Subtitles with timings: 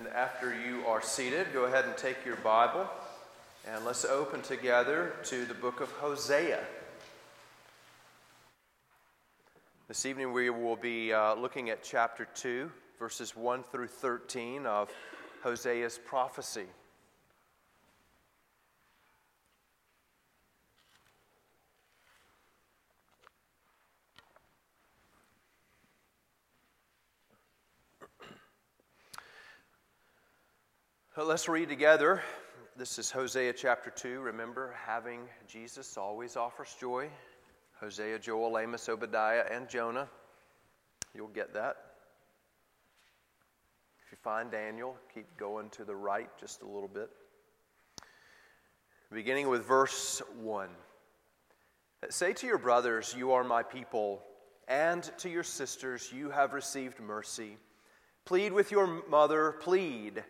[0.00, 2.88] And after you are seated, go ahead and take your Bible
[3.68, 6.60] and let's open together to the book of Hosea.
[9.88, 14.90] This evening we will be uh, looking at chapter 2, verses 1 through 13 of
[15.42, 16.64] Hosea's prophecy.
[31.22, 32.22] Let's read together.
[32.78, 34.20] This is Hosea chapter 2.
[34.20, 37.10] Remember, having Jesus always offers joy.
[37.78, 40.08] Hosea, Joel, Amos, Obadiah, and Jonah.
[41.14, 41.76] You'll get that.
[44.02, 47.10] If you find Daniel, keep going to the right just a little bit.
[49.12, 50.70] Beginning with verse 1.
[52.08, 54.22] Say to your brothers, You are my people,
[54.68, 57.58] and to your sisters, You have received mercy.
[58.24, 60.24] Plead with your mother, plead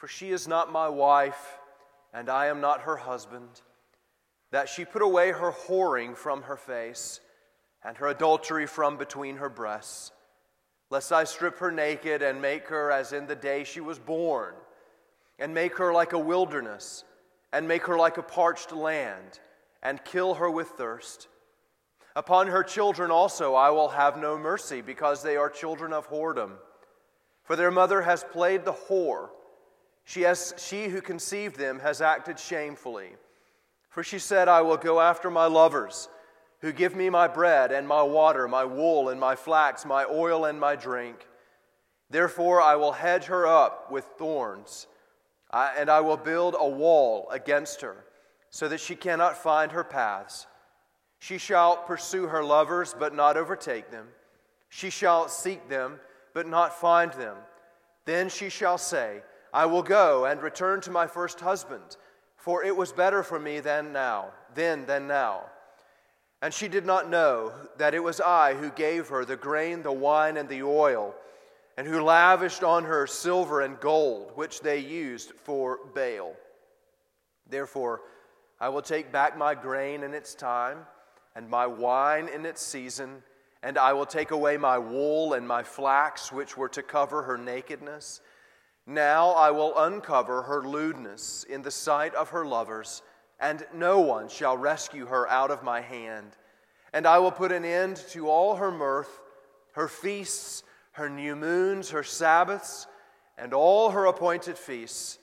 [0.00, 1.58] for she is not my wife,
[2.14, 3.60] and I am not her husband,
[4.50, 7.20] that she put away her whoring from her face,
[7.84, 10.10] and her adultery from between her breasts,
[10.88, 14.54] lest I strip her naked and make her as in the day she was born,
[15.38, 17.04] and make her like a wilderness,
[17.52, 19.38] and make her like a parched land,
[19.82, 21.28] and kill her with thirst.
[22.16, 26.52] Upon her children also I will have no mercy, because they are children of whoredom.
[27.44, 29.28] For their mother has played the whore
[30.10, 33.10] she, has, she who conceived them has acted shamefully.
[33.90, 36.08] For she said, I will go after my lovers,
[36.62, 40.46] who give me my bread and my water, my wool and my flax, my oil
[40.46, 41.28] and my drink.
[42.10, 44.88] Therefore I will hedge her up with thorns,
[45.52, 48.04] and I will build a wall against her,
[48.50, 50.48] so that she cannot find her paths.
[51.20, 54.08] She shall pursue her lovers, but not overtake them.
[54.70, 56.00] She shall seek them,
[56.34, 57.36] but not find them.
[58.06, 61.96] Then she shall say, I will go and return to my first husband,
[62.36, 65.42] for it was better for me than now, then than now.
[66.42, 69.92] And she did not know that it was I who gave her the grain, the
[69.92, 71.14] wine, and the oil,
[71.76, 76.34] and who lavished on her silver and gold, which they used for Baal.
[77.48, 78.02] Therefore,
[78.58, 80.78] I will take back my grain in its time,
[81.34, 83.22] and my wine in its season,
[83.62, 87.36] and I will take away my wool and my flax, which were to cover her
[87.36, 88.20] nakedness
[88.90, 93.02] now I will uncover her lewdness in the sight of her lovers,
[93.38, 96.36] and no one shall rescue her out of my hand.
[96.92, 99.20] And I will put an end to all her mirth,
[99.72, 102.88] her feasts, her new moons, her Sabbaths,
[103.38, 105.18] and all her appointed feasts.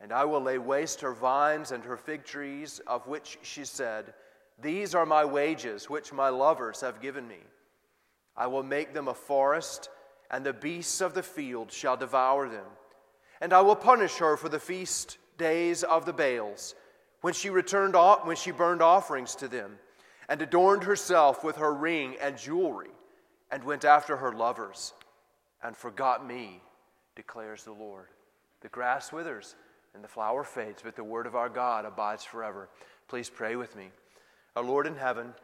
[0.00, 4.14] And I will lay waste her vines and her fig trees, of which she said,
[4.60, 7.40] These are my wages, which my lovers have given me.
[8.36, 9.88] I will make them a forest,
[10.30, 12.66] and the beasts of the field shall devour them
[13.42, 16.76] and I will punish her for the feast days of the Baals,
[17.22, 19.80] when she returned off, when she burned offerings to them,
[20.28, 22.90] and adorned herself with her ring and jewelry,
[23.50, 24.94] and went after her lovers,
[25.60, 26.62] and forgot me,
[27.16, 28.06] declares the Lord.
[28.60, 29.56] The grass withers
[29.92, 32.68] and the flower fades, but the word of our God abides forever.
[33.08, 33.90] Please pray with me.
[34.54, 35.34] Our Lord in heaven,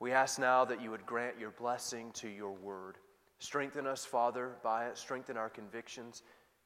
[0.00, 2.96] we ask now that you would grant your blessing to your word.
[3.38, 4.98] Strengthen us, Father, by it.
[4.98, 6.22] Strengthen our convictions.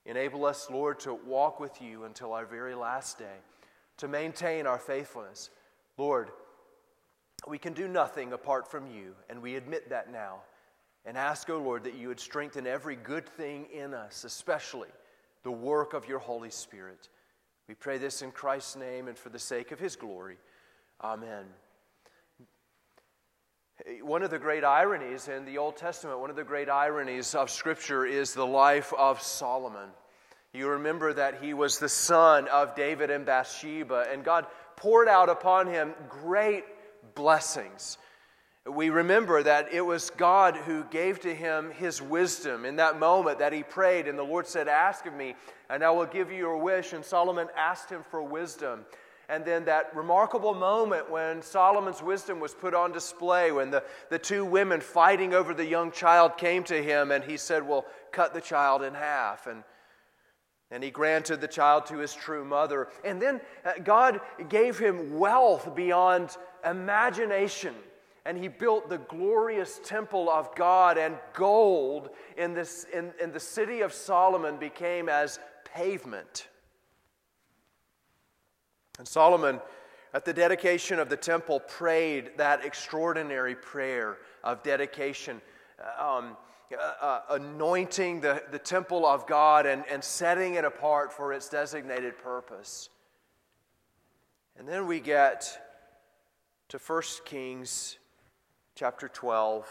[0.09, 3.37] Enable us, Lord, to walk with you until our very last day,
[3.99, 5.51] to maintain our faithfulness.
[5.99, 6.31] Lord,
[7.47, 10.39] we can do nothing apart from you, and we admit that now.
[11.05, 14.89] And ask, O oh Lord, that you would strengthen every good thing in us, especially
[15.43, 17.11] the work of your Holy Spirit.
[17.69, 20.39] We pray this in Christ's name and for the sake of his glory.
[21.03, 21.45] Amen.
[24.03, 27.49] One of the great ironies in the Old Testament, one of the great ironies of
[27.49, 29.91] Scripture is the life of Solomon.
[30.53, 35.29] You remember that he was the son of David and Bathsheba, and God poured out
[35.29, 36.65] upon him great
[37.15, 37.99] blessings.
[38.67, 43.39] We remember that it was God who gave to him his wisdom in that moment
[43.39, 45.37] that he prayed, and the Lord said, Ask of me,
[45.71, 46.93] and I will give you your wish.
[46.93, 48.85] And Solomon asked him for wisdom.
[49.31, 54.19] And then that remarkable moment when Solomon's wisdom was put on display, when the, the
[54.19, 58.33] two women fighting over the young child came to him, and he said, Well, cut
[58.33, 59.47] the child in half.
[59.47, 59.65] And,
[60.71, 62.89] and he granted the child to his true mother.
[63.05, 67.75] And then uh, God gave him wealth beyond imagination.
[68.25, 73.41] And he built the glorious temple of God, and gold in, this, in, in the
[73.41, 76.49] city of Solomon became as pavement.
[78.99, 79.61] And Solomon,
[80.13, 85.41] at the dedication of the temple, prayed that extraordinary prayer of dedication.
[85.99, 86.37] Um,
[86.71, 91.49] uh, uh, anointing the, the temple of God and, and setting it apart for its
[91.49, 92.91] designated purpose.
[94.59, 95.59] And then we get
[96.69, 97.97] to 1 Kings
[98.75, 99.67] chapter 12.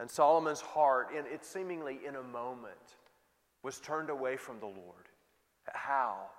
[0.00, 2.96] And Solomon's heart, in, it seemingly in a moment,
[3.62, 5.06] was turned away from the Lord.
[5.72, 6.30] How?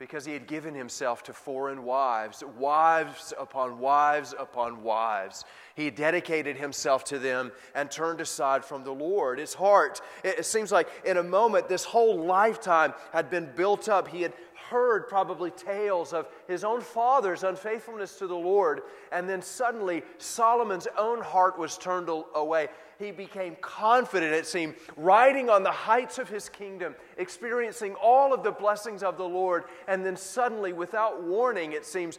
[0.00, 5.44] Because he had given himself to foreign wives, wives upon wives upon wives.
[5.74, 9.38] He dedicated himself to them and turned aside from the Lord.
[9.38, 14.08] His heart, it seems like in a moment, this whole lifetime had been built up.
[14.08, 14.32] He had
[14.70, 18.82] heard probably tales of his own father's unfaithfulness to the Lord,
[19.12, 22.68] and then suddenly Solomon's own heart was turned away
[23.00, 28.42] he became confident, it seemed, riding on the heights of his kingdom, experiencing all of
[28.42, 32.18] the blessings of the Lord, and then suddenly, without warning, it seems,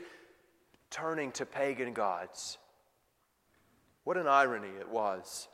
[0.89, 2.57] turning to pagan gods.
[4.03, 5.47] What an irony it was.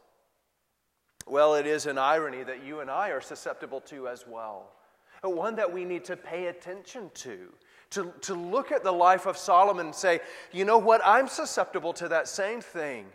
[1.28, 4.72] Well, it is an irony that you and I are susceptible to as well,
[5.24, 7.52] one that we need to pay attention to.
[7.92, 10.20] To, to look at the life of Solomon and say,
[10.52, 13.06] you know what, I'm susceptible to that same thing.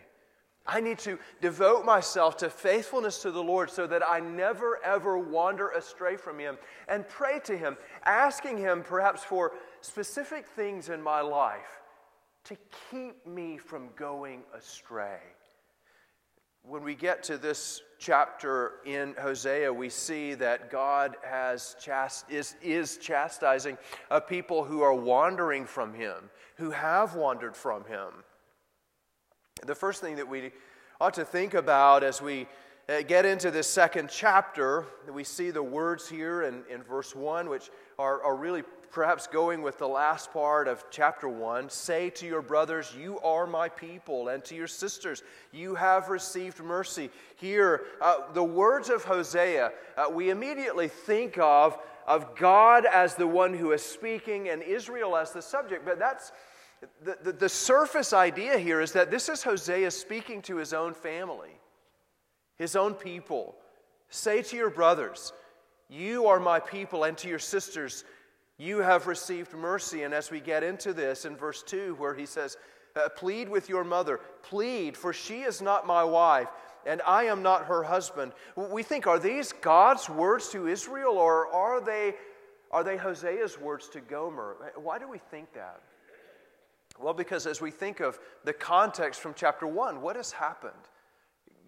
[0.65, 5.17] I need to devote myself to faithfulness to the Lord so that I never ever
[5.17, 6.57] wander astray from Him
[6.87, 9.51] and pray to Him, asking Him perhaps for
[9.81, 11.81] specific things in my life
[12.45, 12.57] to
[12.89, 15.19] keep me from going astray.
[16.65, 22.55] When we get to this chapter in Hosea, we see that God has chast- is,
[22.61, 23.77] is chastising
[24.09, 28.23] a people who are wandering from Him, who have wandered from Him.
[29.65, 30.51] The first thing that we
[31.01, 32.45] ought to think about as we uh,
[32.87, 37.69] get into this second chapter, we see the words here in, in verse 1, which
[37.97, 42.41] are, are really perhaps going with the last part of chapter 1 say to your
[42.43, 47.09] brothers, You are my people, and to your sisters, You have received mercy.
[47.35, 53.27] Here, uh, the words of Hosea, uh, we immediately think of, of God as the
[53.27, 56.31] one who is speaking and Israel as the subject, but that's
[57.03, 60.93] the, the, the, surface idea here is that this is Hosea speaking to his own
[60.93, 61.51] family,
[62.57, 63.55] his own people.
[64.09, 65.33] Say to your brothers,
[65.89, 68.03] You are my people, and to your sisters,
[68.57, 70.03] You have received mercy.
[70.03, 72.57] And as we get into this in verse 2, where he says,
[72.95, 76.49] uh, Plead with your mother, plead, for she is not my wife,
[76.85, 78.33] and I am not her husband.
[78.55, 82.13] We think, are these God's words to Israel, or are they,
[82.71, 84.57] are they Hosea's words to Gomer?
[84.75, 85.81] Why do we think that?
[86.99, 90.73] Well, because as we think of the context from chapter 1, what has happened?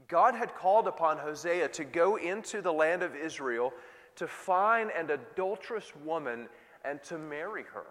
[0.08, 3.74] God had called upon Hosea to go into the land of Israel
[4.16, 6.48] to find an adulterous woman
[6.84, 7.86] and to marry her.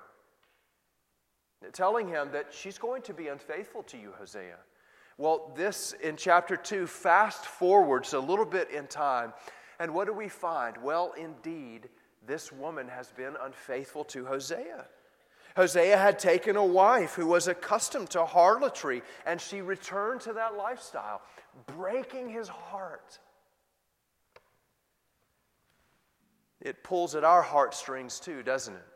[1.73, 4.59] Telling him that she's going to be unfaithful to you, Hosea.
[5.17, 9.33] Well, this in chapter 2 fast forwards a little bit in time.
[9.79, 10.77] And what do we find?
[10.79, 11.89] Well, indeed,
[12.27, 14.87] this woman has been unfaithful to Hosea.
[15.57, 20.57] Hosea had taken a wife who was accustomed to harlotry, and she returned to that
[20.57, 21.23] lifestyle,
[21.67, 23.19] breaking his heart.
[26.61, 28.87] It pulls at our heartstrings too, doesn't it?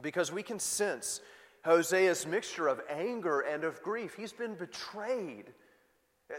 [0.00, 1.20] Because we can sense
[1.64, 4.14] Hosea's mixture of anger and of grief.
[4.14, 5.52] He's been betrayed.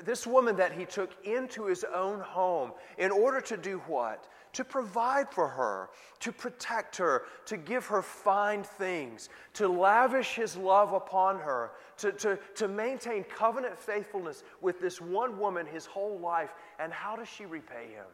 [0.04, 4.28] This woman that he took into his own home in order to do what?
[4.54, 5.90] To provide for her,
[6.20, 12.12] to protect her, to give her fine things, to lavish his love upon her, to,
[12.14, 16.54] to, to maintain covenant faithfulness with this one woman his whole life.
[16.80, 18.06] And how does she repay him?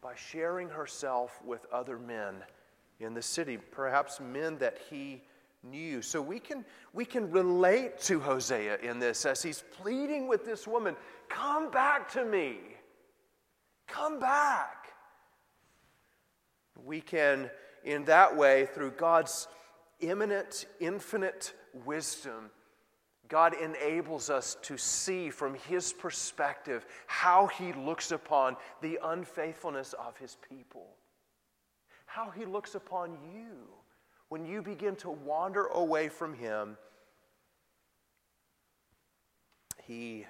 [0.00, 2.36] By sharing herself with other men
[3.00, 5.22] in the city, perhaps men that he
[5.62, 6.02] knew.
[6.02, 10.66] So we can, we can relate to Hosea in this as he's pleading with this
[10.66, 10.96] woman
[11.28, 12.58] come back to me.
[13.86, 14.88] Come back.
[16.84, 17.50] We can,
[17.84, 19.48] in that way, through God's
[20.00, 21.52] immanent, infinite
[21.84, 22.50] wisdom,
[23.28, 30.16] God enables us to see from His perspective how He looks upon the unfaithfulness of
[30.16, 30.86] His people,
[32.04, 33.68] how He looks upon you
[34.28, 36.76] when you begin to wander away from Him,
[39.84, 40.26] He,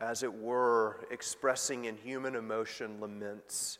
[0.00, 3.78] as it were, expressing in human emotion, laments.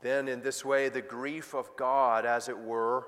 [0.00, 3.06] Then, in this way, the grief of God, as it were,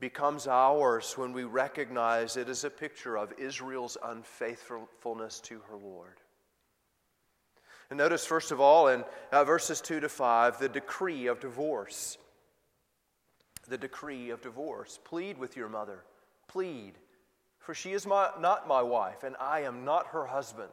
[0.00, 6.16] becomes ours when we recognize it as a picture of Israel's unfaithfulness to her Lord.
[7.90, 12.16] And notice, first of all, in uh, verses 2 to 5, the decree of divorce
[13.70, 14.98] the decree of divorce.
[15.04, 16.04] Plead with your mother.
[16.48, 16.94] Plead.
[17.58, 20.72] for she is my, not my wife, and I am not her husband.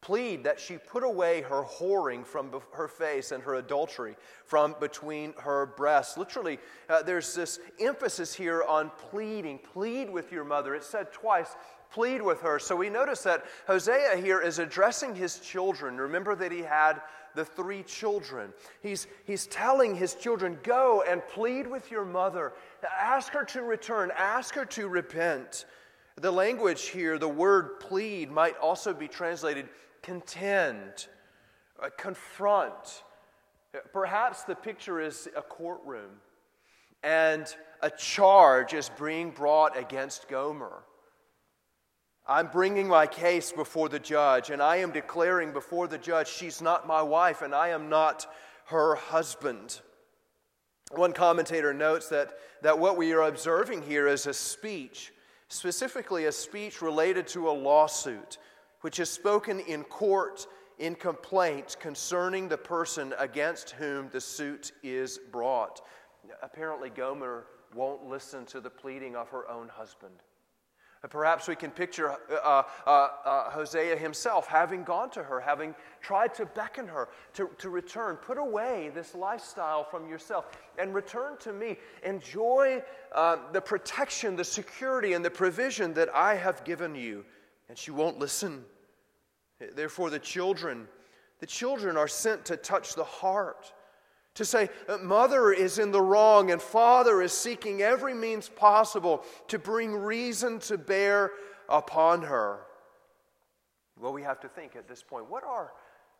[0.00, 5.34] Plead that she put away her whoring from her face and her adultery from between
[5.38, 6.16] her breasts.
[6.16, 6.58] Literally,
[6.88, 9.58] uh, there's this emphasis here on pleading.
[9.58, 10.74] Plead with your mother.
[10.74, 11.54] It's said twice
[11.90, 12.58] plead with her.
[12.58, 15.96] So we notice that Hosea here is addressing his children.
[15.96, 17.00] Remember that he had
[17.34, 18.52] the three children.
[18.82, 22.52] He's, he's telling his children, Go and plead with your mother.
[22.98, 25.64] Ask her to return, ask her to repent.
[26.16, 29.68] The language here, the word plead, might also be translated
[30.02, 31.06] contend,
[31.82, 33.04] uh, confront.
[33.92, 36.10] Perhaps the picture is a courtroom
[37.02, 40.82] and a charge is being brought against Gomer.
[42.30, 46.62] I'm bringing my case before the judge, and I am declaring before the judge, she's
[46.62, 48.24] not my wife, and I am not
[48.66, 49.80] her husband.
[50.92, 55.12] One commentator notes that, that what we are observing here is a speech,
[55.48, 58.38] specifically a speech related to a lawsuit,
[58.82, 60.46] which is spoken in court
[60.78, 65.80] in complaint concerning the person against whom the suit is brought.
[66.44, 70.14] Apparently, Gomer won't listen to the pleading of her own husband.
[71.08, 76.34] Perhaps we can picture uh, uh, uh, Hosea himself having gone to her, having tried
[76.34, 78.16] to beckon her to, to return.
[78.16, 81.78] Put away this lifestyle from yourself and return to me.
[82.04, 82.82] Enjoy
[83.14, 87.24] uh, the protection, the security, and the provision that I have given you.
[87.70, 88.62] And she won't listen.
[89.74, 90.86] Therefore, the children,
[91.38, 93.72] the children are sent to touch the heart
[94.34, 99.24] to say, uh, Mother is in the wrong and Father is seeking every means possible
[99.48, 101.32] to bring reason to bear
[101.68, 102.60] upon her.
[103.98, 105.72] Well, we have to think at this point what, are,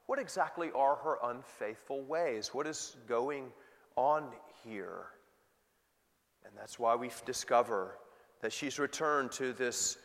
[0.06, 2.52] what exactly are her unfaithful ways?
[2.52, 3.52] What is going
[3.96, 4.28] on
[4.64, 5.06] here?
[6.44, 7.96] And that's why we discover
[8.40, 9.98] that she's returned to this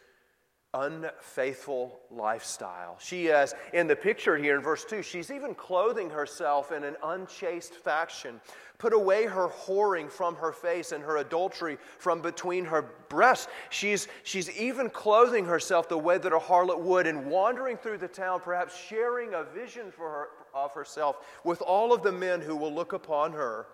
[0.75, 2.97] unfaithful lifestyle.
[2.99, 6.95] She is, in the picture here in verse 2, she's even clothing herself in an
[7.03, 8.41] unchaste fashion.
[8.77, 13.47] Put away her whoring from her face and her adultery from between her breasts.
[13.69, 18.07] She's, she's even clothing herself the way that a harlot would and wandering through the
[18.07, 22.55] town, perhaps sharing a vision for her, of herself with all of the men who
[22.55, 23.67] will look upon her.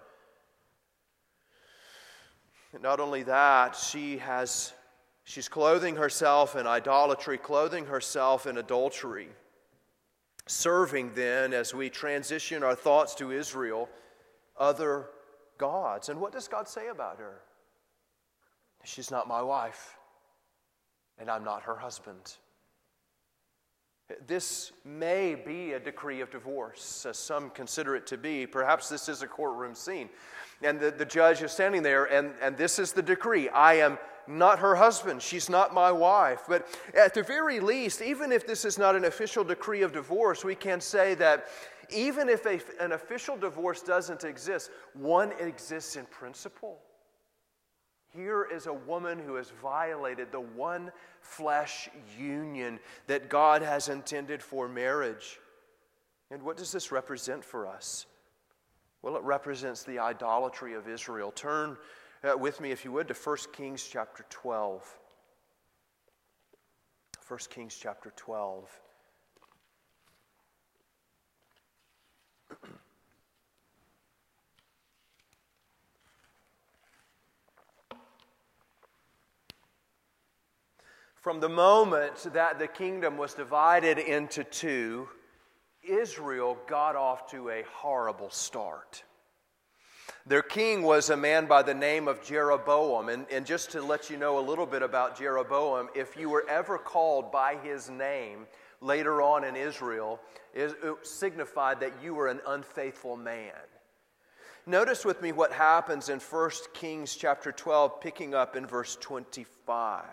[2.79, 4.74] Not only that, she has
[5.24, 9.30] She's clothing herself in idolatry, clothing herself in adultery.
[10.48, 13.88] Serving then, as we transition our thoughts to Israel,
[14.58, 15.10] other
[15.58, 16.10] gods.
[16.10, 17.42] And what does God say about her?
[18.84, 19.96] She's not my wife,
[21.20, 22.38] and I'm not her husband.
[24.28, 28.48] This may be a decree of divorce, as some consider it to be.
[28.48, 30.10] Perhaps this is a courtroom scene.
[30.63, 33.98] And the, the judge is standing there, and, and this is the decree I am
[34.27, 35.22] not her husband.
[35.22, 36.41] She's not my wife.
[36.48, 40.44] But at the very least, even if this is not an official decree of divorce,
[40.44, 41.48] we can say that
[41.89, 46.80] even if a, an official divorce doesn't exist, one exists in principle.
[48.13, 50.91] Here is a woman who has violated the one
[51.22, 51.89] flesh
[52.20, 55.39] union that God has intended for marriage.
[56.30, 58.06] And what does this represent for us?
[59.01, 61.31] Well, it represents the idolatry of Israel.
[61.31, 61.75] Turn
[62.24, 64.98] uh, with me, if you would, to 1 Kings chapter 12.
[67.27, 68.70] 1 Kings chapter 12.
[81.15, 85.08] From the moment that the kingdom was divided into two,
[85.84, 89.04] Israel got off to a horrible start.
[90.26, 93.10] Their king was a man by the name of Jeroboam.
[93.10, 96.46] And, and just to let you know a little bit about Jeroboam, if you were
[96.48, 98.46] ever called by his name
[98.82, 100.20] later on in Israel,
[100.54, 103.54] it signified that you were an unfaithful man.
[104.68, 110.06] Notice with me what happens in 1 Kings chapter 12, picking up in verse 25.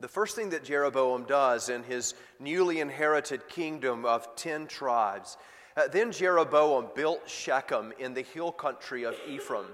[0.00, 5.36] The first thing that Jeroboam does in his newly inherited kingdom of 10 tribes
[5.78, 9.66] uh, then Jeroboam built Shechem in the hill country of Ephraim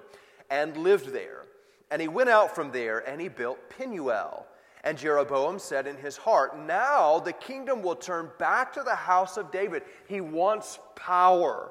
[0.51, 1.47] and lived there.
[1.91, 4.47] And he went out from there and he built Penuel.
[4.83, 9.39] And Jeroboam said in his heart, Now the kingdom will turn back to the house
[9.39, 9.83] of David.
[10.07, 11.71] He wants power.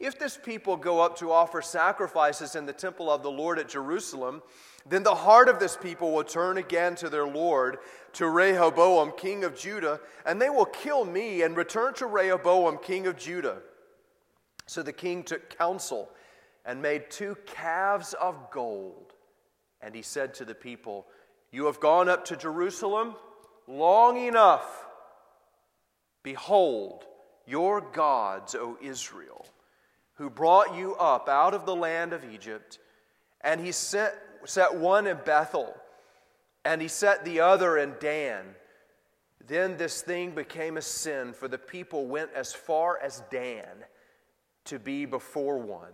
[0.00, 3.68] If this people go up to offer sacrifices in the temple of the Lord at
[3.68, 4.42] Jerusalem,
[4.88, 7.78] then the heart of this people will turn again to their Lord,
[8.14, 13.06] to Rehoboam, king of Judah, and they will kill me and return to Rehoboam, king
[13.06, 13.58] of Judah.
[14.66, 16.10] So the king took counsel
[16.64, 19.12] and made two calves of gold.
[19.80, 21.06] And he said to the people,
[21.52, 23.14] You have gone up to Jerusalem
[23.68, 24.84] long enough.
[26.22, 27.04] Behold,
[27.46, 29.46] your gods, O Israel,
[30.16, 32.78] who brought you up out of the land of Egypt,
[33.42, 35.74] and he set, set one in Bethel,
[36.64, 38.44] and he set the other in Dan.
[39.46, 43.84] Then this thing became a sin, for the people went as far as Dan
[44.64, 45.92] to be before one.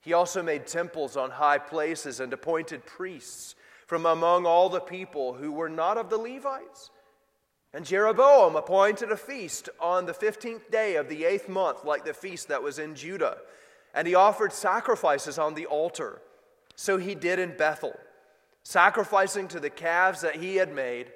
[0.00, 3.54] He also made temples on high places and appointed priests
[3.86, 6.90] from among all the people who were not of the Levites.
[7.72, 12.14] And Jeroboam appointed a feast on the 15th day of the eighth month, like the
[12.14, 13.38] feast that was in Judah.
[13.94, 16.20] And he offered sacrifices on the altar.
[16.74, 17.94] So he did in Bethel,
[18.64, 21.12] sacrificing to the calves that he had made.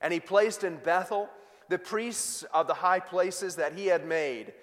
[0.00, 1.28] And he placed in Bethel
[1.68, 4.54] the priests of the high places that he had made.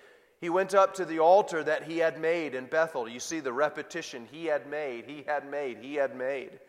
[0.41, 3.08] He went up to the altar that he had made in Bethel.
[3.08, 6.60] You see the repetition he had made, he had made, he had made.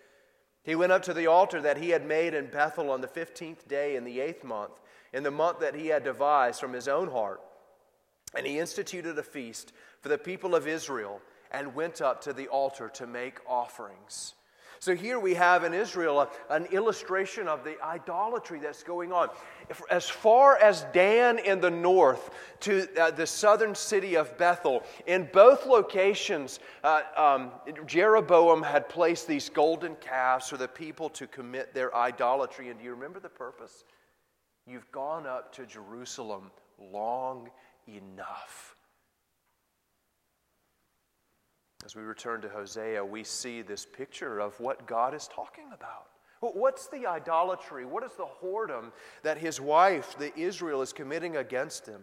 [0.62, 3.66] He went up to the altar that he had made in Bethel on the 15th
[3.66, 4.80] day in the eighth month,
[5.12, 7.40] in the month that he had devised from his own heart.
[8.34, 12.48] And he instituted a feast for the people of Israel and went up to the
[12.48, 14.34] altar to make offerings.
[14.80, 19.28] So here we have in Israel an illustration of the idolatry that's going on.
[19.90, 22.30] As far as Dan in the north
[22.60, 27.50] to uh, the southern city of Bethel, in both locations, uh, um,
[27.86, 32.70] Jeroboam had placed these golden calves for the people to commit their idolatry.
[32.70, 33.84] And do you remember the purpose?
[34.66, 37.50] You've gone up to Jerusalem long
[37.88, 38.77] enough.
[41.84, 46.06] As we return to Hosea, we see this picture of what God is talking about.
[46.40, 47.84] What's the idolatry?
[47.84, 48.92] What is the whoredom
[49.22, 52.02] that his wife, the Israel, is committing against him?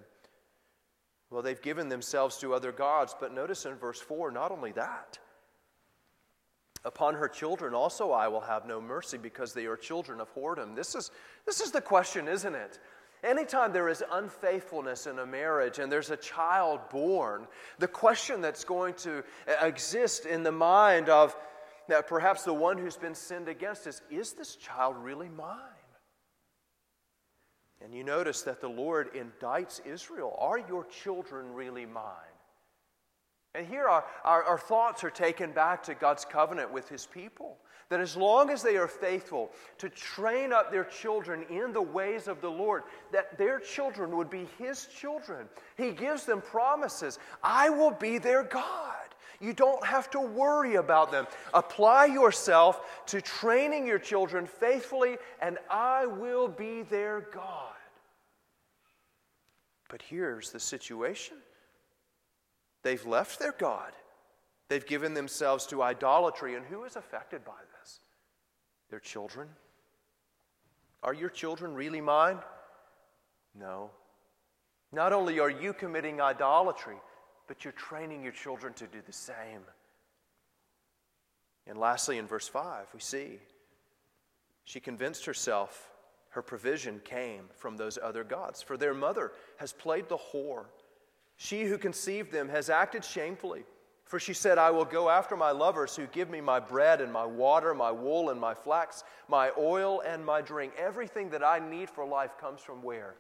[1.30, 5.20] Well, they've given themselves to other gods, but notice in verse 4 not only that.
[6.84, 10.76] Upon her children also I will have no mercy because they are children of whoredom.
[10.76, 11.12] This is,
[11.46, 12.80] this is the question, isn't it?
[13.26, 17.48] Anytime there is unfaithfulness in a marriage and there's a child born,
[17.80, 21.36] the question that's going to uh, exist in the mind of
[21.88, 25.58] that perhaps the one who's been sinned against is is this child really mine?
[27.84, 32.36] And you notice that the Lord indicts Israel Are your children really mine?
[33.56, 37.58] And here our, our, our thoughts are taken back to God's covenant with his people.
[37.90, 42.28] That as long as they are faithful to train up their children in the ways
[42.28, 45.48] of the Lord, that their children would be His children.
[45.78, 48.96] He gives them promises I will be their God.
[49.40, 51.28] You don't have to worry about them.
[51.54, 57.74] Apply yourself to training your children faithfully, and I will be their God.
[59.90, 61.38] But here's the situation
[62.84, 63.92] they've left their God.
[64.68, 68.00] They've given themselves to idolatry, and who is affected by this?
[68.90, 69.48] Their children.
[71.04, 72.40] Are your children really mine?
[73.54, 73.92] No.
[74.92, 76.98] Not only are you committing idolatry,
[77.48, 79.62] but you're training your children to do the same.
[81.68, 83.40] And lastly, in verse 5, we see
[84.64, 85.90] she convinced herself
[86.30, 90.66] her provision came from those other gods, for their mother has played the whore.
[91.38, 93.64] She who conceived them has acted shamefully.
[94.06, 97.12] For she said, I will go after my lovers who give me my bread and
[97.12, 100.74] my water, my wool and my flax, my oil and my drink.
[100.78, 103.16] Everything that I need for life comes from where?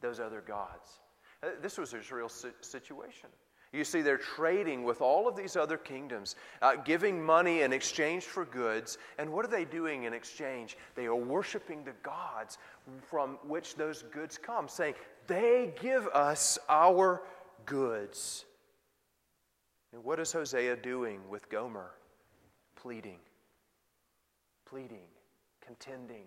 [0.00, 1.00] Those other gods.
[1.42, 3.30] Uh, this was Israel's situation.
[3.72, 8.24] You see, they're trading with all of these other kingdoms, uh, giving money in exchange
[8.24, 8.98] for goods.
[9.18, 10.78] And what are they doing in exchange?
[10.94, 12.58] They are worshiping the gods
[13.02, 14.94] from which those goods come, saying,
[15.26, 17.22] They give us our
[17.66, 18.44] goods.
[19.96, 21.90] And what is Hosea doing with Gomer?
[22.74, 23.16] Pleading,
[24.66, 25.06] pleading,
[25.64, 26.24] contending,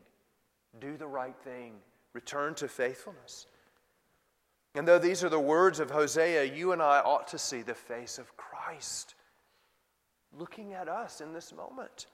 [0.81, 1.75] do the right thing,
[2.13, 3.45] return to faithfulness.
[4.73, 7.75] And though these are the words of Hosea, you and I ought to see the
[7.75, 9.13] face of Christ
[10.35, 12.07] looking at us in this moment.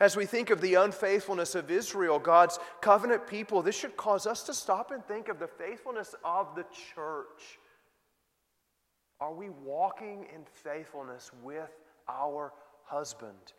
[0.00, 4.42] As we think of the unfaithfulness of Israel, God's covenant people, this should cause us
[4.42, 6.64] to stop and think of the faithfulness of the
[6.96, 7.60] church.
[9.20, 11.70] Are we walking in faithfulness with
[12.08, 12.52] our
[12.84, 13.52] husband?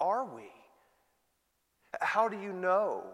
[0.00, 0.50] Are we?
[2.00, 3.04] How do you know?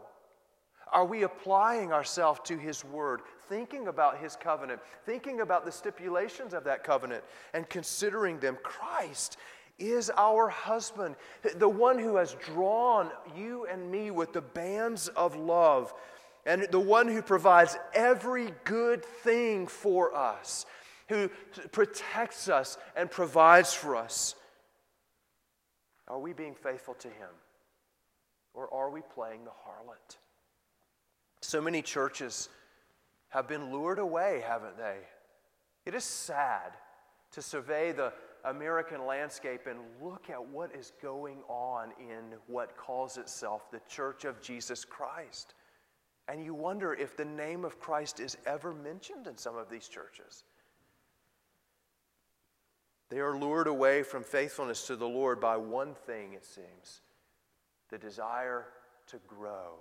[0.93, 6.53] Are we applying ourselves to His Word, thinking about His covenant, thinking about the stipulations
[6.53, 8.59] of that covenant, and considering them?
[8.63, 9.37] Christ
[9.79, 11.17] is our husband,
[11.57, 15.95] the one who has drawn you and me with the bands of love,
[16.47, 20.67] and the one who provides every good thing for us
[21.09, 21.29] who
[21.73, 24.35] protects us and provides for us.
[26.09, 27.31] Are we being faithful to Him?
[28.53, 30.17] Or are we playing the harlot?
[31.41, 32.49] So many churches
[33.29, 34.99] have been lured away, haven't they?
[35.85, 36.73] It is sad
[37.33, 38.13] to survey the
[38.45, 44.25] American landscape and look at what is going on in what calls itself the Church
[44.25, 45.55] of Jesus Christ.
[46.29, 49.89] And you wonder if the name of Christ is ever mentioned in some of these
[49.89, 50.45] churches.
[53.15, 57.03] They are lured away from faithfulness to the Lord by one thing, it seems
[57.89, 58.67] the desire
[59.07, 59.75] to grow.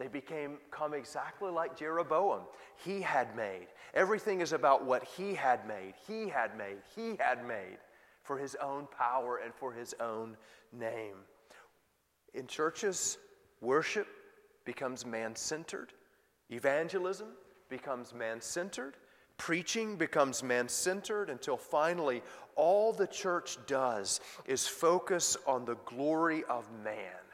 [0.00, 2.40] They became come exactly like Jeroboam.
[2.84, 3.68] He had made.
[3.94, 5.94] Everything is about what he had made.
[6.04, 6.78] He had made.
[6.96, 7.78] He had made
[8.24, 10.36] for his own power and for his own
[10.72, 11.18] name.
[12.34, 13.18] In churches,
[13.60, 14.08] worship
[14.64, 15.92] becomes man centered,
[16.50, 17.28] evangelism
[17.68, 18.96] becomes man centered,
[19.36, 22.20] preaching becomes man centered, until finally
[22.60, 27.24] all the church does is focus on the glory of man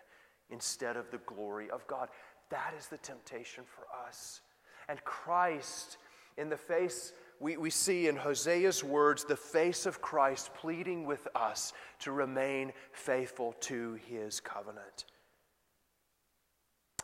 [0.51, 2.09] instead of the glory of God.
[2.51, 4.41] That is the temptation for us.
[4.89, 5.99] And Christ,
[6.37, 11.27] in the face, we, we see in Hosea's words, the face of Christ pleading with
[11.35, 15.07] us to remain faithful to his covenant.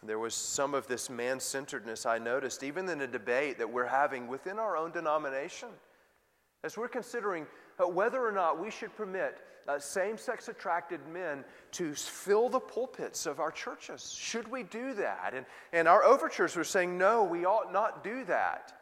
[0.05, 3.87] There was some of this man centeredness I noticed, even in a debate that we're
[3.87, 5.71] having within our own denomination.
[6.63, 7.47] As we're considering
[7.88, 13.27] whether or not we should permit uh, same sex attracted men to fill the pulpits
[13.27, 14.12] of our churches.
[14.12, 15.33] Should we do that?
[15.35, 18.73] And, and our overtures were saying, no, we ought not do that.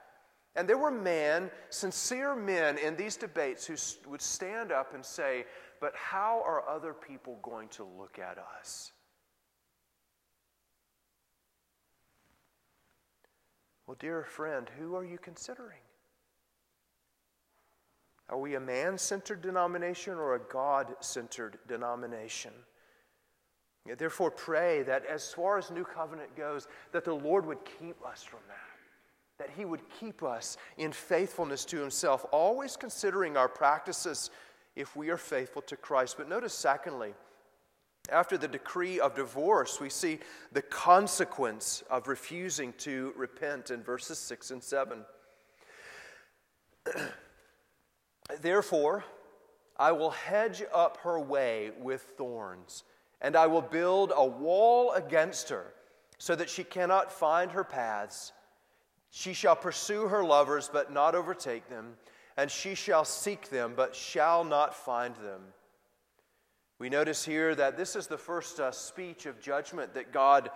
[0.56, 3.76] And there were men, sincere men in these debates who
[4.10, 5.44] would stand up and say,
[5.80, 8.92] but how are other people going to look at us?
[13.86, 15.80] Well, dear friend, who are you considering?
[18.30, 22.52] Are we a man centered denomination or a God centered denomination?
[23.98, 28.22] Therefore, pray that as far as New Covenant goes, that the Lord would keep us
[28.22, 28.56] from that.
[29.38, 34.30] That He would keep us in faithfulness to Himself, always considering our practices
[34.76, 36.16] if we are faithful to Christ.
[36.18, 37.14] But notice, secondly,
[38.12, 40.20] after the decree of divorce, we see
[40.52, 45.04] the consequence of refusing to repent in verses 6 and 7.
[48.40, 49.04] Therefore,
[49.76, 52.84] I will hedge up her way with thorns,
[53.20, 55.72] and I will build a wall against her,
[56.18, 58.32] so that she cannot find her paths.
[59.10, 61.94] She shall pursue her lovers, but not overtake them,
[62.36, 65.40] and she shall seek them, but shall not find them.
[66.78, 70.50] We notice here that this is the first uh, speech of judgment that God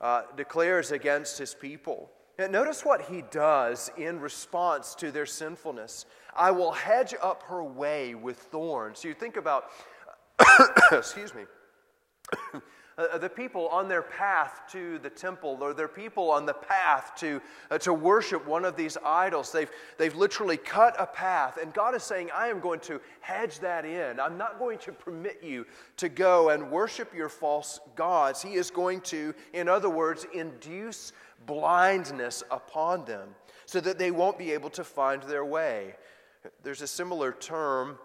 [0.00, 2.10] uh, declares against his people.
[2.38, 6.06] And notice what he does in response to their sinfulness.
[6.36, 8.98] I will hedge up her way with thorns.
[8.98, 9.66] So you think about,
[10.92, 11.44] excuse me,
[12.98, 17.12] uh, the people on their path to the temple or their people on the path
[17.16, 19.52] to, uh, to worship one of these idols.
[19.52, 23.60] They've, they've literally cut a path, and God is saying, I am going to hedge
[23.60, 24.20] that in.
[24.20, 25.66] I'm not going to permit you
[25.98, 28.42] to go and worship your false gods.
[28.42, 31.12] He is going to, in other words, induce
[31.46, 33.34] blindness upon them
[33.66, 35.94] so that they won't be able to find their way.
[36.62, 37.98] There's a similar term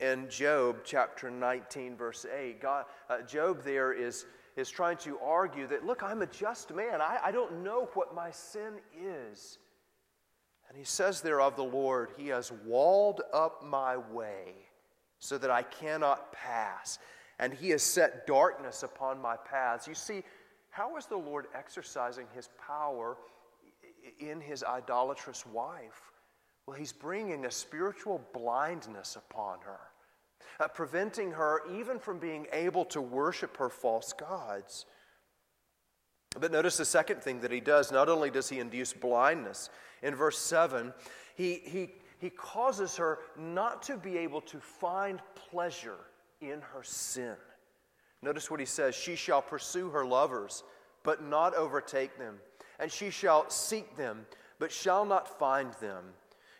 [0.00, 2.60] in Job chapter 19, verse 8.
[2.60, 7.00] God, uh, Job there is, is trying to argue that, look, I'm a just man.
[7.00, 9.58] I, I don't know what my sin is.
[10.68, 14.54] And he says there of the Lord, He has walled up my way
[15.18, 16.98] so that I cannot pass.
[17.38, 19.86] And He has set darkness upon my paths.
[19.86, 20.22] You see,
[20.72, 23.16] how is the Lord exercising His power
[24.18, 26.10] in His idolatrous wife?
[26.66, 29.80] Well, He's bringing a spiritual blindness upon her
[30.60, 34.86] uh, preventing her even from being able to worship her false gods.
[36.38, 37.92] But notice the second thing that he does.
[37.92, 39.70] Not only does he induce blindness,
[40.02, 40.92] in verse 7,
[41.34, 45.98] he, he, he causes her not to be able to find pleasure
[46.40, 47.36] in her sin.
[48.22, 50.62] Notice what he says She shall pursue her lovers,
[51.02, 52.38] but not overtake them,
[52.78, 54.26] and she shall seek them,
[54.58, 56.04] but shall not find them.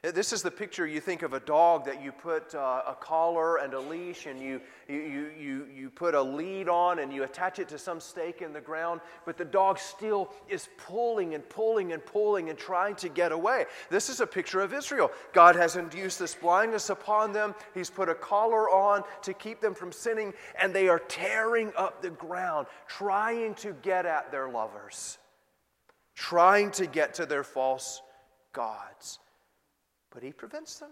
[0.03, 3.59] This is the picture you think of a dog that you put uh, a collar
[3.59, 7.61] and a leash and you, you, you, you put a lead on and you attach
[7.61, 11.93] it to some stake in the ground, but the dog still is pulling and pulling
[11.93, 13.67] and pulling and trying to get away.
[13.91, 15.12] This is a picture of Israel.
[15.33, 19.73] God has induced this blindness upon them, He's put a collar on to keep them
[19.73, 25.19] from sinning, and they are tearing up the ground, trying to get at their lovers,
[26.17, 28.03] trying to get to their false
[28.53, 29.21] gods
[30.12, 30.90] but He prevents them.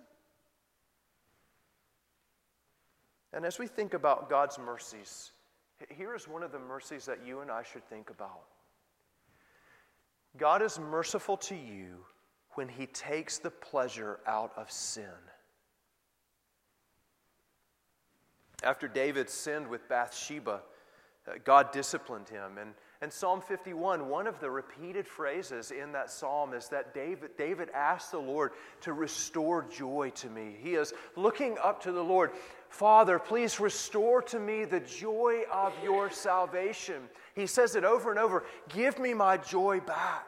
[3.33, 5.33] And as we think about God's mercies
[5.89, 8.43] Here is one of the mercies that you and I should think about.
[10.37, 12.05] God is merciful to you
[12.55, 15.05] when He takes the pleasure out of sin.
[18.63, 20.61] After David sinned with Bathsheba,
[21.27, 22.59] uh, God disciplined him.
[22.59, 27.31] And, and Psalm 51, one of the repeated phrases in that psalm is that David,
[27.39, 30.55] David asked the Lord to restore joy to me.
[30.61, 32.33] He is looking up to the Lord.
[32.69, 37.09] Father, please restore to me the joy of your salvation.
[37.35, 40.27] He says it over and over Give me my joy back.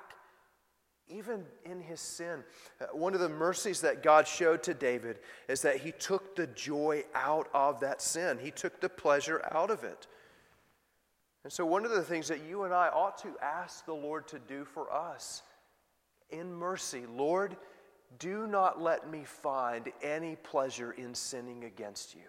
[1.09, 2.43] Even in his sin,
[2.81, 6.47] uh, one of the mercies that God showed to David is that he took the
[6.47, 8.39] joy out of that sin.
[8.41, 10.07] He took the pleasure out of it.
[11.45, 14.29] And so, one of the things that you and I ought to ask the Lord
[14.29, 15.43] to do for us
[16.31, 17.57] in mercy, Lord,
[18.19, 22.23] do not let me find any pleasure in sinning against you.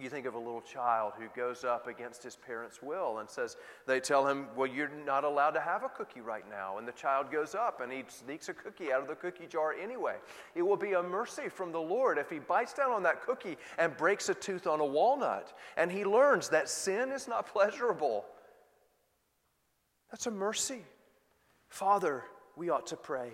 [0.00, 3.56] You think of a little child who goes up against his parents' will and says,
[3.86, 6.78] they tell him, Well, you're not allowed to have a cookie right now.
[6.78, 9.72] And the child goes up and he sneaks a cookie out of the cookie jar
[9.72, 10.16] anyway.
[10.54, 13.56] It will be a mercy from the Lord if he bites down on that cookie
[13.76, 15.52] and breaks a tooth on a walnut.
[15.76, 18.24] And he learns that sin is not pleasurable.
[20.12, 20.84] That's a mercy.
[21.68, 22.24] Father,
[22.56, 23.32] we ought to pray,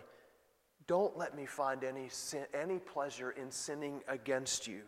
[0.86, 4.80] don't let me find any, sin, any pleasure in sinning against you.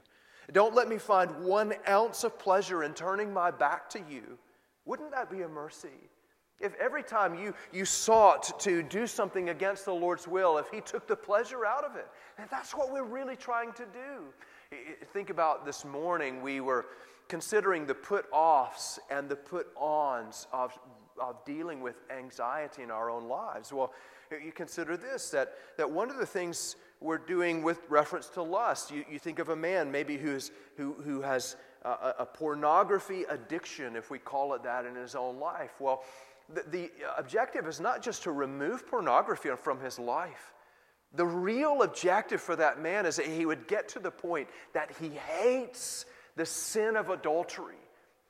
[0.53, 4.39] Don't let me find one ounce of pleasure in turning my back to you.
[4.85, 5.89] Wouldn't that be a mercy?
[6.61, 10.81] If every time you, you sought to do something against the Lord's will, if He
[10.81, 12.07] took the pleasure out of it,
[12.39, 14.79] and that's what we're really trying to do.
[15.13, 16.87] Think about this morning, we were
[17.29, 20.79] considering the put offs and the put ons of,
[21.21, 23.73] of dealing with anxiety in our own lives.
[23.73, 23.93] Well,
[24.31, 28.91] you consider this that, that one of the things we're doing with reference to lust.
[28.91, 33.97] You, you think of a man maybe who's, who, who has a, a pornography addiction,
[33.97, 35.73] if we call it that, in his own life.
[35.79, 36.03] Well,
[36.53, 40.53] the, the objective is not just to remove pornography from his life.
[41.15, 44.91] The real objective for that man is that he would get to the point that
[45.01, 47.77] he hates the sin of adultery.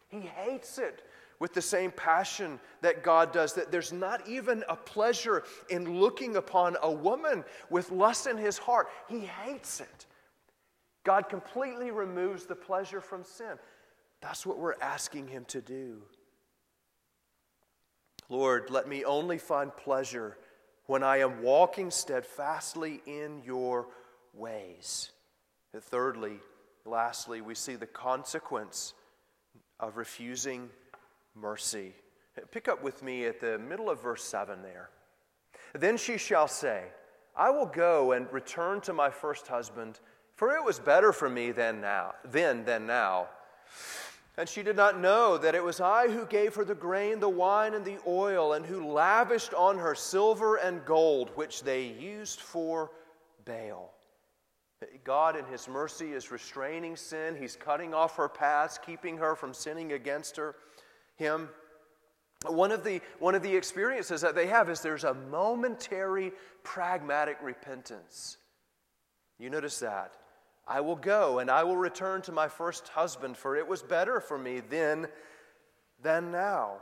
[0.09, 1.03] He hates it
[1.38, 6.37] with the same passion that God does, that there's not even a pleasure in looking
[6.37, 8.88] upon a woman with lust in his heart.
[9.09, 10.07] He hates it.
[11.05, 13.59] God completely removes the pleasure from sin.
[14.20, 16.03] That's what we're asking him to do.
[18.29, 20.37] Lord, let me only find pleasure
[20.87, 23.87] when I am walking steadfastly in your
[24.33, 25.11] ways.
[25.72, 26.38] And thirdly,
[26.85, 28.94] lastly, we see the consequence
[29.79, 30.70] of refusing
[31.37, 31.92] mercy.
[32.51, 34.90] Pick up with me at the middle of verse 7 there.
[35.75, 36.85] Then she shall say,
[37.37, 40.01] I will go and return to my first husband,
[40.35, 43.29] for it was better for me than now, then than now.
[44.38, 47.29] And she did not know that it was I who gave her the grain, the
[47.29, 52.40] wine, and the oil, and who lavished on her silver and gold, which they used
[52.40, 52.90] for
[53.46, 53.92] Baal.
[55.05, 57.35] God, in His mercy, is restraining sin.
[57.35, 60.55] He's cutting off her paths, keeping her from sinning against her
[61.16, 61.48] him.
[62.46, 67.38] One of, the, one of the experiences that they have is there's a momentary pragmatic
[67.42, 68.37] repentance.
[69.38, 70.14] You notice that.
[70.68, 74.20] I will go and I will return to my first husband, for it was better
[74.20, 75.07] for me then
[76.02, 76.79] than now.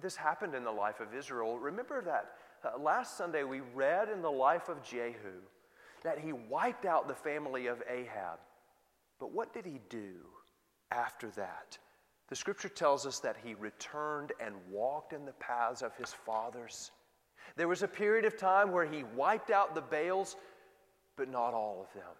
[0.00, 1.58] This happened in the life of Israel.
[1.58, 2.32] Remember that
[2.64, 5.40] uh, last Sunday we read in the life of Jehu
[6.02, 8.38] that he wiped out the family of Ahab.
[9.18, 10.14] But what did he do
[10.90, 11.78] after that?
[12.30, 16.92] The scripture tells us that he returned and walked in the paths of his fathers.
[17.56, 20.36] There was a period of time where he wiped out the Baals,
[21.16, 22.12] but not all of them.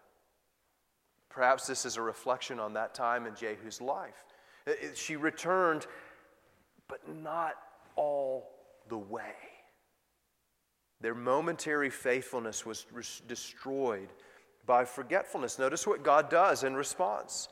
[1.29, 4.25] Perhaps this is a reflection on that time in Jehu's life.
[4.67, 5.87] Uh, uh, she returned,
[6.89, 7.55] but not
[7.95, 8.51] all
[8.89, 9.37] the way.
[11.01, 12.85] Their momentary faithfulness was
[13.29, 14.09] destroyed
[14.67, 15.59] by forgetfulness.
[15.59, 17.49] Notice what God does in response.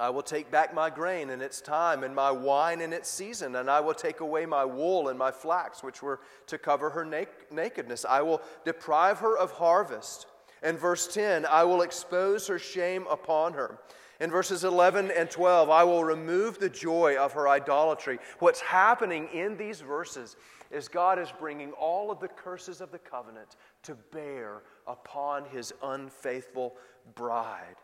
[0.00, 3.56] I will take back my grain in its time, and my wine in its season,
[3.56, 7.04] and I will take away my wool and my flax, which were to cover her
[7.04, 8.04] nakedness.
[8.08, 10.26] I will deprive her of harvest.
[10.62, 13.78] And verse 10, I will expose her shame upon her.
[14.20, 18.18] In verses 11 and 12, I will remove the joy of her idolatry.
[18.40, 20.36] What's happening in these verses
[20.72, 25.72] is God is bringing all of the curses of the covenant to bear upon his
[25.82, 26.74] unfaithful
[27.14, 27.76] bride.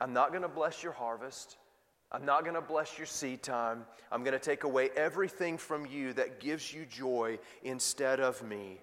[0.00, 1.56] I'm not going to bless your harvest.
[2.12, 3.84] I'm not going to bless your seed time.
[4.12, 8.80] I'm going to take away everything from you that gives you joy instead of me.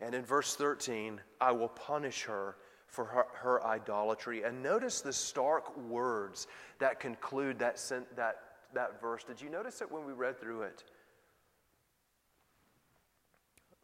[0.00, 2.56] And in verse 13, I will punish her
[2.86, 4.42] for her, her idolatry.
[4.42, 6.46] And notice the stark words
[6.78, 7.76] that conclude that,
[8.16, 8.36] that,
[8.74, 9.24] that verse.
[9.24, 10.84] Did you notice it when we read through it?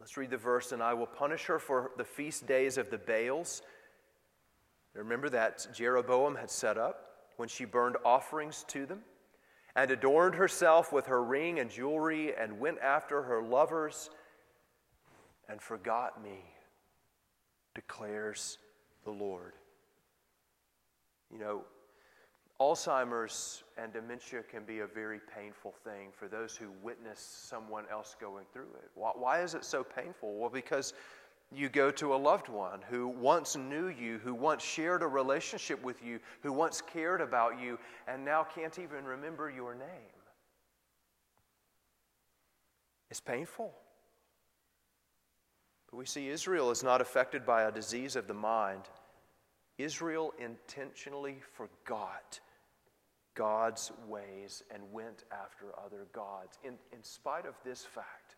[0.00, 0.72] Let's read the verse.
[0.72, 3.62] And I will punish her for the feast days of the Baals.
[4.94, 7.04] Remember that Jeroboam had set up
[7.36, 9.00] when she burned offerings to them
[9.76, 14.10] and adorned herself with her ring and jewelry and went after her lovers
[15.48, 16.42] and forgot me,
[17.74, 18.58] declares
[19.04, 19.52] the Lord.
[21.32, 21.62] You know,
[22.60, 28.16] Alzheimer's and dementia can be a very painful thing for those who witness someone else
[28.20, 28.90] going through it.
[28.94, 30.34] Why, is it so painful?
[30.34, 30.92] Well, because
[31.54, 35.82] you go to a loved one who once knew you, who once shared a relationship
[35.82, 40.18] with you, who once cared about you, and now can't even remember your name.
[43.10, 43.72] It's painful.
[45.90, 48.82] But we see Israel is not affected by a disease of the mind.
[49.78, 52.40] Israel intentionally forgot
[53.34, 56.58] God's ways and went after other gods.
[56.62, 58.36] In, in spite of this fact,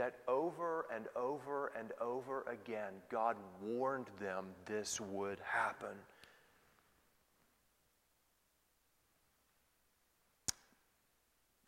[0.00, 5.94] that over and over and over again, God warned them this would happen.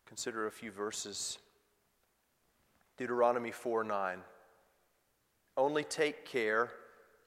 [0.07, 1.37] Consider a few verses.
[2.97, 4.21] Deuteronomy 4 9.
[5.59, 6.71] Only take care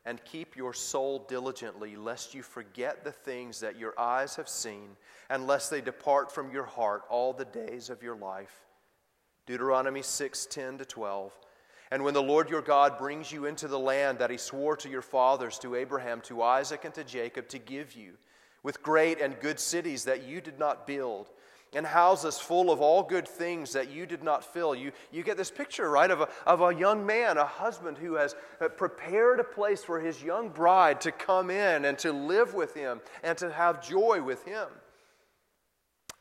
[0.06, 4.98] and keep your soul diligently, lest you forget the things that your eyes have seen,
[5.30, 8.65] and lest they depart from your heart all the days of your life.
[9.45, 11.31] Deuteronomy 6 10 to 12.
[11.91, 14.89] And when the Lord your God brings you into the land that he swore to
[14.89, 18.13] your fathers, to Abraham, to Isaac, and to Jacob, to give you,
[18.63, 21.29] with great and good cities that you did not build,
[21.75, 24.73] and houses full of all good things that you did not fill.
[24.73, 28.15] You, you get this picture, right, of a, of a young man, a husband who
[28.15, 32.53] has uh, prepared a place for his young bride to come in and to live
[32.53, 34.67] with him and to have joy with him.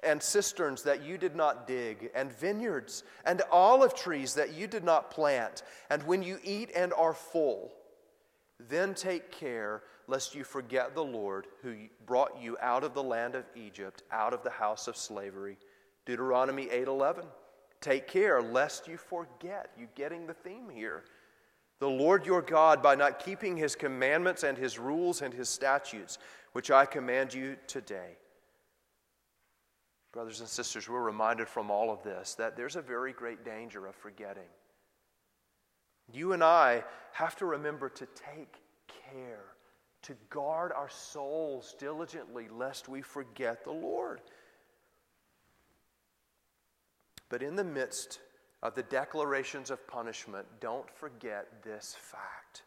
[0.04, 4.84] And cisterns that you did not dig, and vineyards, and olive trees that you did
[4.84, 5.62] not plant.
[5.90, 7.72] And when you eat and are full,
[8.58, 11.74] then take care lest you forget the Lord who
[12.06, 15.56] brought you out of the land of Egypt, out of the house of slavery.
[16.04, 17.26] Deuteronomy 8:11.
[17.80, 19.70] Take care lest you forget.
[19.78, 21.04] You getting the theme here?
[21.80, 26.18] The Lord your God by not keeping his commandments and his rules and his statutes,
[26.52, 28.16] which I command you today.
[30.14, 33.84] Brothers and sisters, we're reminded from all of this that there's a very great danger
[33.84, 34.48] of forgetting.
[36.12, 38.54] You and I have to remember to take
[39.10, 39.44] care
[40.02, 44.20] to guard our souls diligently lest we forget the Lord.
[47.28, 48.20] But in the midst
[48.62, 52.62] of the declarations of punishment, don't forget this fact.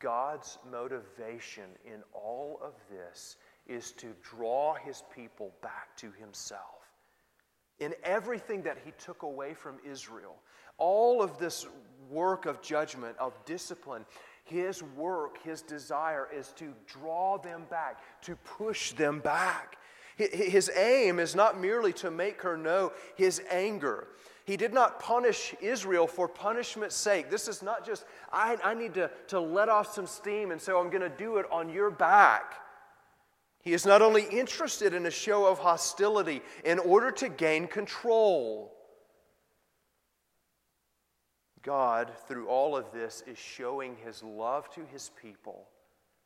[0.00, 3.36] God's motivation in all of this
[3.68, 6.60] is to draw his people back to himself.
[7.78, 10.36] In everything that he took away from Israel,
[10.78, 11.66] all of this
[12.08, 14.04] work of judgment, of discipline,
[14.44, 19.76] his work, his desire is to draw them back, to push them back.
[20.16, 24.08] His aim is not merely to make her know his anger.
[24.46, 27.30] He did not punish Israel for punishment's sake.
[27.30, 30.78] This is not just, I, I need to, to let off some steam, and so
[30.78, 32.54] I'm going to do it on your back.
[33.66, 38.72] He is not only interested in a show of hostility in order to gain control.
[41.64, 45.66] God, through all of this, is showing his love to his people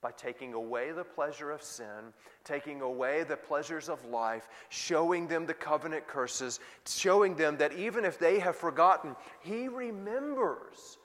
[0.03, 2.12] by taking away the pleasure of sin,
[2.44, 8.05] taking away the pleasures of life, showing them the covenant curses, showing them that even
[8.05, 10.98] if they have forgotten, he remembers.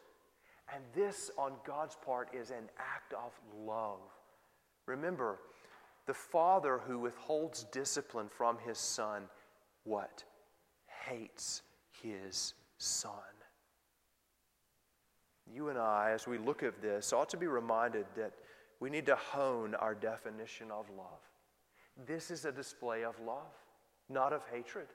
[0.76, 3.32] And this, on God's part, is an act of
[3.65, 4.02] love.
[4.86, 5.39] Remember,
[6.06, 9.24] the father who withholds discipline from his son,
[9.84, 10.24] what?
[11.06, 11.62] Hates
[12.02, 13.12] his son.
[15.52, 18.34] You and I, as we look at this, ought to be reminded that
[18.80, 21.22] we need to hone our definition of love.
[22.06, 23.54] This is a display of love,
[24.10, 24.88] not of hatred.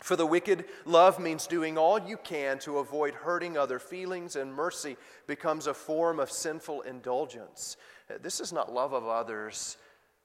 [0.00, 4.52] For the wicked, love means doing all you can to avoid hurting other feelings, and
[4.52, 4.96] mercy
[5.26, 7.78] becomes a form of sinful indulgence.
[8.22, 9.76] This is not love of others,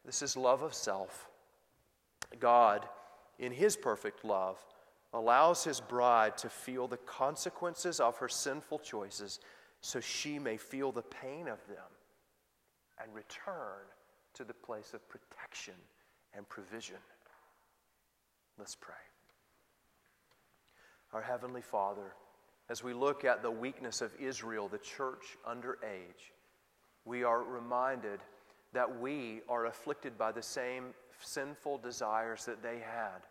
[0.06, 1.30] this is love of self.
[2.40, 2.88] God,
[3.40, 4.58] in His perfect love,
[5.14, 9.40] allows his bride to feel the consequences of her sinful choices
[9.82, 11.90] so she may feel the pain of them
[13.02, 13.82] and return
[14.34, 15.74] to the place of protection
[16.36, 16.98] and provision.
[18.58, 18.94] Let's pray.
[21.14, 22.14] Our Heavenly Father,
[22.70, 26.32] as we look at the weakness of Israel, the church under age,
[27.06, 28.20] we are reminded
[28.74, 33.22] that we are afflicted by the same sinful desires that they had.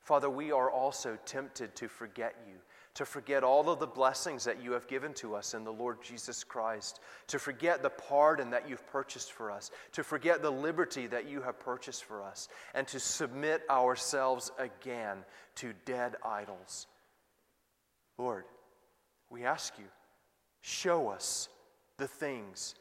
[0.00, 2.54] Father, we are also tempted to forget you,
[2.94, 6.02] to forget all of the blessings that you have given to us in the Lord
[6.02, 11.06] Jesus Christ, to forget the pardon that you've purchased for us, to forget the liberty
[11.06, 15.18] that you have purchased for us, and to submit ourselves again
[15.56, 16.86] to dead idols.
[18.16, 18.44] Lord,
[19.28, 19.84] we ask you,
[20.62, 21.50] show us
[21.98, 22.74] the things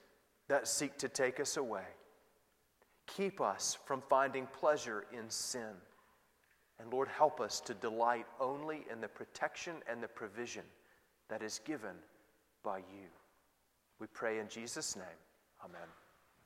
[0.49, 1.85] that seek to take us away.
[3.07, 5.73] Keep us from finding pleasure in sin.
[6.79, 10.63] And Lord, help us to delight only in the protection and the provision
[11.29, 11.95] that is given
[12.63, 13.07] by you.
[13.99, 15.05] We pray in Jesus' name.
[15.63, 15.87] Amen.